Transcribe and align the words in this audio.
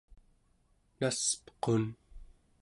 naspequn 0.99 1.83